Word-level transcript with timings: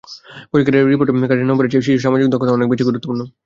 পরীক্ষার 0.51 0.89
রিপোর্ট 0.91 1.09
কার্ডের 1.21 1.49
নম্বরের 1.49 1.71
চেয়ে 1.71 1.85
শিশুর 1.85 2.03
সামাজিক 2.05 2.27
দক্ষতা 2.29 2.55
অনেক 2.57 2.67
বেশি 2.71 2.83
গুরুত্বপূর্ণ। 2.87 3.21